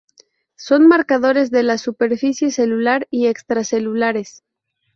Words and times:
Son 0.55 0.87
marcadores 0.87 1.51
de 1.51 1.61
la 1.61 1.77
superficie 1.77 2.49
celular 2.49 3.07
y 3.11 3.27
extracelulares. 3.27 4.43